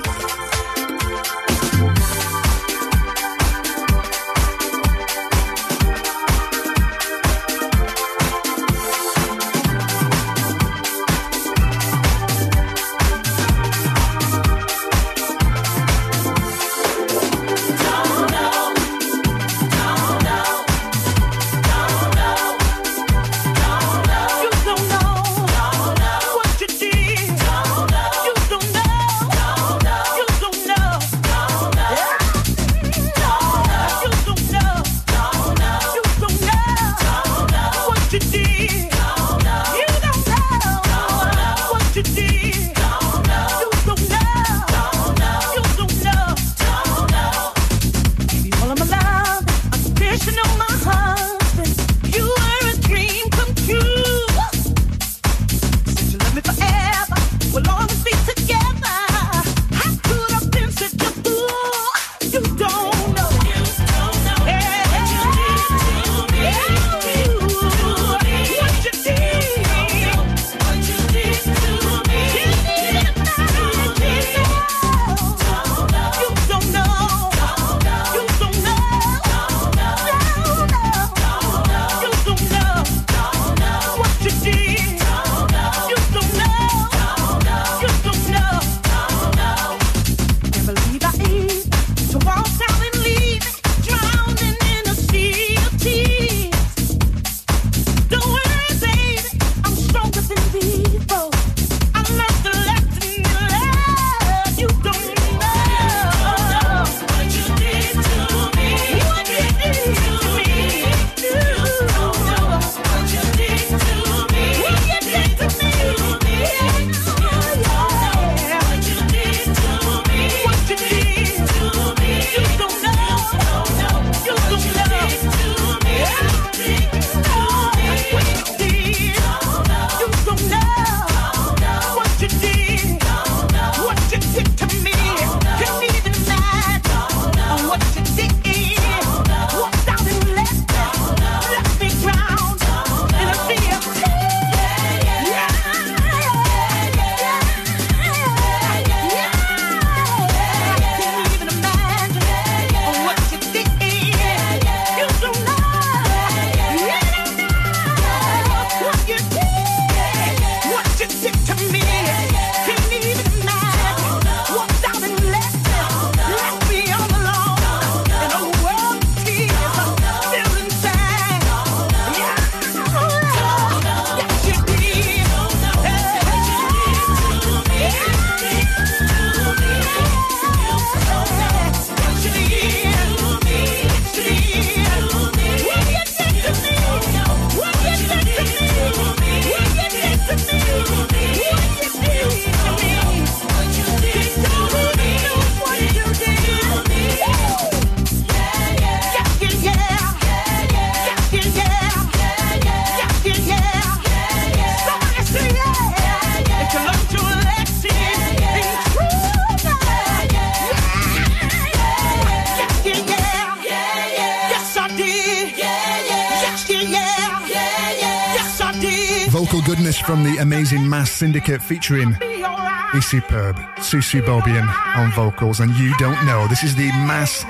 is 219.67 219.97
from 219.97 220.23
the 220.23 220.37
amazing 220.37 220.89
Mass 220.89 221.11
Syndicate 221.11 221.61
featuring 221.61 222.11
the 222.11 223.01
superb 223.01 223.57
Su 223.81 224.01
Su 224.01 224.21
Bobien 224.21 224.67
on 224.95 225.11
vocals, 225.11 225.59
and 225.59 225.75
you 225.75 225.93
don't 225.97 226.25
know. 226.25 226.47
This 226.47 226.63
is 226.63 226.75
the 226.75 226.87
Mass 227.05 227.45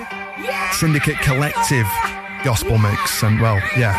Syndicate 0.72 1.18
Collective 1.20 1.88
gospel 2.44 2.78
mix, 2.78 3.24
and 3.24 3.40
well, 3.40 3.62
yeah, 3.78 3.96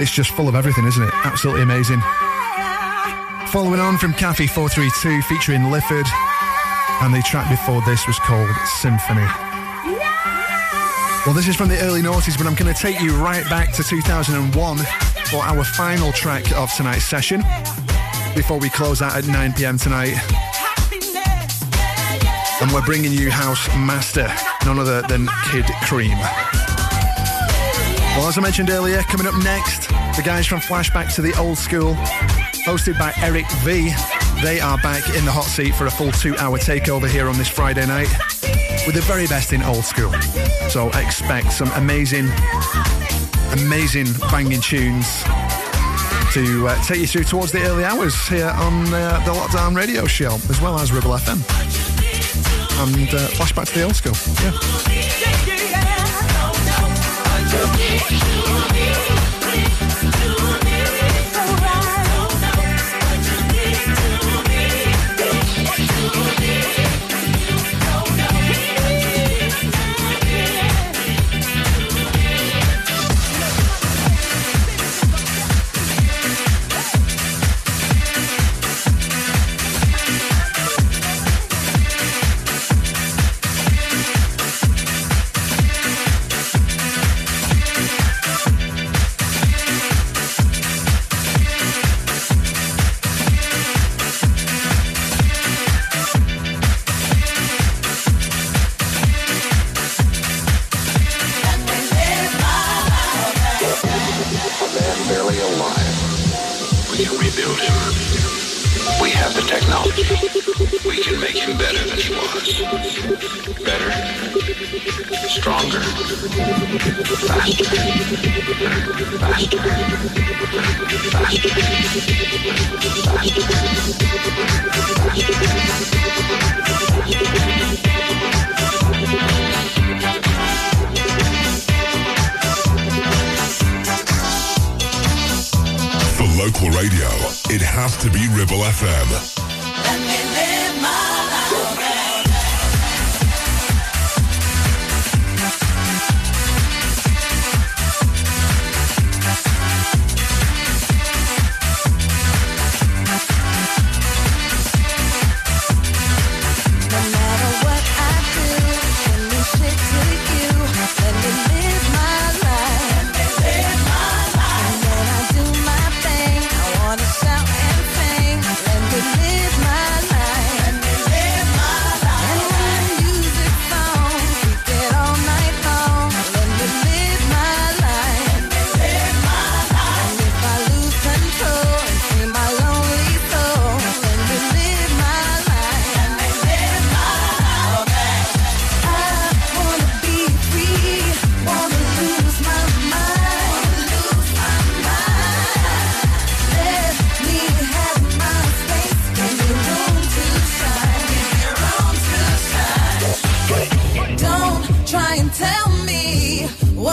it's 0.00 0.10
just 0.10 0.30
full 0.30 0.48
of 0.48 0.54
everything, 0.54 0.86
isn't 0.86 1.02
it? 1.02 1.10
Absolutely 1.24 1.62
amazing. 1.62 2.00
Following 3.48 3.80
on 3.80 3.98
from 3.98 4.12
Cafe 4.14 4.46
432 4.46 5.22
featuring 5.22 5.70
Lifford, 5.70 6.06
and 7.02 7.14
the 7.14 7.22
track 7.22 7.50
before 7.50 7.82
this 7.82 8.06
was 8.06 8.18
called 8.20 8.50
Symphony. 8.80 9.26
Well, 11.26 11.34
this 11.34 11.48
is 11.48 11.56
from 11.56 11.68
the 11.68 11.80
early 11.80 12.02
noughties, 12.02 12.38
but 12.38 12.46
I'm 12.46 12.54
going 12.54 12.72
to 12.72 12.80
take 12.80 13.00
you 13.00 13.16
right 13.16 13.44
back 13.50 13.72
to 13.72 13.82
2001 13.82 15.05
for 15.26 15.38
our 15.38 15.64
final 15.64 16.12
track 16.12 16.50
of 16.52 16.72
tonight's 16.74 17.04
session 17.04 17.42
before 18.34 18.58
we 18.58 18.70
close 18.70 19.02
out 19.02 19.16
at 19.16 19.26
9 19.26 19.52
pm 19.54 19.78
tonight. 19.78 20.14
And 22.60 22.72
we're 22.72 22.84
bringing 22.84 23.12
you 23.12 23.30
House 23.30 23.66
Master, 23.76 24.28
none 24.64 24.78
other 24.78 25.02
than 25.02 25.28
Kid 25.50 25.64
Creme. 25.82 26.18
Well, 28.16 28.28
as 28.28 28.38
I 28.38 28.40
mentioned 28.40 28.70
earlier, 28.70 29.02
coming 29.02 29.26
up 29.26 29.34
next, 29.42 29.88
the 30.16 30.22
guys 30.24 30.46
from 30.46 30.60
Flashback 30.60 31.14
to 31.16 31.22
the 31.22 31.36
Old 31.38 31.58
School, 31.58 31.94
hosted 32.64 32.98
by 32.98 33.12
Eric 33.18 33.50
V. 33.62 33.92
They 34.42 34.60
are 34.60 34.78
back 34.78 35.08
in 35.16 35.24
the 35.24 35.32
hot 35.32 35.44
seat 35.44 35.74
for 35.74 35.86
a 35.86 35.90
full 35.90 36.12
two 36.12 36.36
hour 36.36 36.58
takeover 36.58 37.08
here 37.08 37.28
on 37.28 37.36
this 37.36 37.48
Friday 37.48 37.86
night 37.86 38.08
with 38.86 38.94
the 38.94 39.02
very 39.02 39.26
best 39.26 39.52
in 39.52 39.62
old 39.62 39.84
school. 39.84 40.12
So 40.68 40.88
expect 40.90 41.52
some 41.52 41.70
amazing, 41.72 42.28
amazing 43.52 44.06
banging 44.30 44.60
tunes 44.60 45.22
to 46.32 46.68
uh, 46.68 46.82
take 46.82 46.98
you 46.98 47.06
through 47.06 47.24
towards 47.24 47.52
the 47.52 47.62
early 47.62 47.84
hours 47.84 48.14
here 48.28 48.52
on 48.56 48.92
uh, 48.92 49.20
the 49.24 49.32
Lockdown 49.32 49.74
Radio 49.76 50.06
Show, 50.06 50.34
as 50.50 50.60
well 50.60 50.78
as 50.78 50.92
Ribble 50.92 51.12
FM. 51.12 51.40
And 52.82 53.08
uh, 53.14 53.28
flashback 53.28 53.66
to 53.68 53.74
the 53.74 53.84
old 53.84 53.96
school. 53.96 54.12
Yeah. 54.44 54.52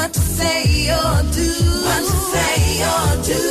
What 0.04 0.14
to 0.14 0.20
say 0.20 0.92
or 0.92 1.24
do, 1.32 1.50
what 1.88 2.04
to 2.10 2.18
say 2.34 2.84
or 2.92 3.10
do. 3.24 3.42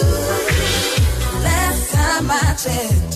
Last 1.40 1.92
time 1.94 2.30
I 2.30 2.54
checked, 2.62 3.11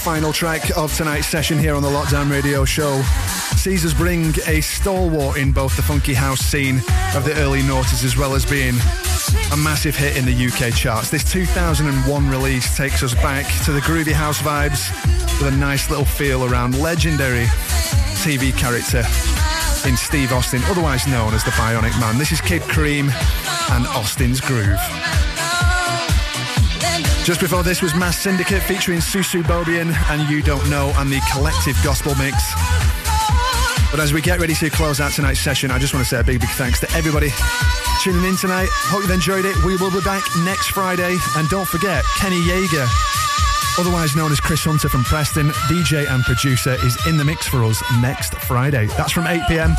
final 0.00 0.32
track 0.32 0.74
of 0.78 0.96
tonight's 0.96 1.26
session 1.26 1.58
here 1.58 1.74
on 1.74 1.82
the 1.82 1.88
Lockdown 1.88 2.30
Radio 2.30 2.64
Show 2.64 3.02
Caesars 3.56 3.92
bring 3.92 4.32
a 4.46 4.62
stalwart 4.62 5.36
in 5.36 5.52
both 5.52 5.76
the 5.76 5.82
funky 5.82 6.14
house 6.14 6.40
scene 6.40 6.78
of 7.14 7.26
the 7.26 7.34
early 7.36 7.60
noughties 7.60 8.02
as 8.02 8.16
well 8.16 8.34
as 8.34 8.46
being 8.46 8.74
a 9.52 9.56
massive 9.58 9.94
hit 9.94 10.16
in 10.16 10.24
the 10.24 10.46
UK 10.46 10.74
charts. 10.74 11.10
This 11.10 11.22
2001 11.30 12.30
release 12.30 12.74
takes 12.74 13.02
us 13.02 13.12
back 13.14 13.44
to 13.64 13.72
the 13.72 13.80
groovy 13.80 14.12
house 14.12 14.38
vibes 14.40 14.90
with 15.38 15.52
a 15.52 15.56
nice 15.58 15.90
little 15.90 16.06
feel 16.06 16.50
around 16.50 16.80
legendary 16.80 17.44
TV 18.24 18.56
character 18.56 19.04
in 19.86 19.98
Steve 19.98 20.32
Austin, 20.32 20.62
otherwise 20.64 21.06
known 21.06 21.34
as 21.34 21.44
the 21.44 21.50
Bionic 21.50 21.98
Man. 22.00 22.16
This 22.16 22.32
is 22.32 22.40
Kid 22.40 22.62
Creme 22.62 23.10
and 23.72 23.86
Austin's 23.88 24.40
Groove. 24.40 25.19
Just 27.30 27.40
before 27.40 27.62
this 27.62 27.80
was 27.80 27.94
Mass 27.94 28.18
Syndicate 28.18 28.60
featuring 28.60 29.00
Su 29.00 29.22
Su 29.22 29.44
Bobien 29.44 29.94
and 30.10 30.28
You 30.28 30.42
Don't 30.42 30.68
Know 30.68 30.92
and 30.96 31.12
the 31.12 31.20
Collective 31.32 31.76
Gospel 31.84 32.12
Mix. 32.16 32.34
But 33.92 34.00
as 34.00 34.12
we 34.12 34.20
get 34.20 34.40
ready 34.40 34.52
to 34.54 34.68
close 34.68 34.98
out 34.98 35.12
tonight's 35.12 35.38
session, 35.38 35.70
I 35.70 35.78
just 35.78 35.94
want 35.94 36.04
to 36.04 36.10
say 36.10 36.18
a 36.18 36.24
big, 36.24 36.40
big 36.40 36.50
thanks 36.50 36.80
to 36.80 36.90
everybody 36.92 37.30
tuning 38.02 38.24
in 38.24 38.36
tonight. 38.36 38.66
Hope 38.72 39.02
you've 39.02 39.12
enjoyed 39.12 39.44
it. 39.44 39.54
We 39.64 39.76
will 39.76 39.92
be 39.92 40.00
back 40.00 40.24
next 40.38 40.72
Friday. 40.72 41.16
And 41.36 41.48
don't 41.50 41.68
forget, 41.68 42.04
Kenny 42.18 42.40
Yeager 42.40 42.88
otherwise 43.78 44.16
known 44.16 44.32
as 44.32 44.40
Chris 44.40 44.64
Hunter 44.64 44.88
from 44.88 45.04
Preston, 45.04 45.50
DJ 45.70 46.10
and 46.10 46.24
producer, 46.24 46.76
is 46.84 46.98
in 47.06 47.16
the 47.16 47.24
mix 47.24 47.46
for 47.46 47.62
us 47.62 47.80
next 48.02 48.34
Friday. 48.34 48.86
That's 48.96 49.12
from 49.12 49.28
8 49.28 49.40
pm. 49.46 49.76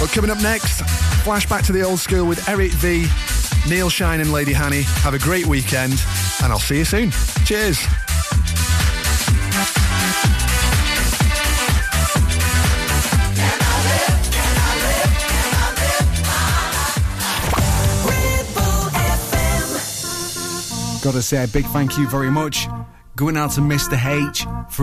But 0.00 0.10
coming 0.10 0.30
up 0.30 0.40
next, 0.40 0.80
flashback 1.22 1.66
to 1.66 1.72
the 1.72 1.82
old 1.82 2.00
school 2.00 2.24
with 2.24 2.48
Eric 2.48 2.72
V, 2.72 3.04
Neil 3.68 3.90
Shine, 3.90 4.20
and 4.20 4.32
Lady 4.32 4.52
Hanny. 4.52 4.82
Have 5.02 5.14
a 5.14 5.18
great 5.18 5.46
weekend, 5.46 5.92
and 6.42 6.52
I'll 6.52 6.58
see 6.58 6.78
you 6.78 6.84
soon. 6.84 7.10
Cheers. 7.44 7.78
Gotta 21.02 21.22
say 21.22 21.42
a 21.42 21.48
big 21.48 21.64
thank 21.66 21.96
you 21.96 22.06
very 22.08 22.30
much. 22.30 22.68
Going 23.16 23.36
out 23.36 23.50
to 23.52 23.60
Mr. 23.60 23.96
H 24.02 24.46
for 24.68 24.78